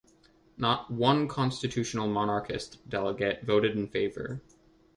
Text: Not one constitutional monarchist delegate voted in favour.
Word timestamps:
Not 0.57 0.89
one 0.89 1.27
constitutional 1.27 2.07
monarchist 2.07 2.79
delegate 2.89 3.43
voted 3.43 3.77
in 3.77 3.87
favour. 3.87 4.41